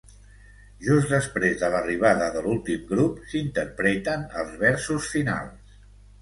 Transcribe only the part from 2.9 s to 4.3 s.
grup s'interpreten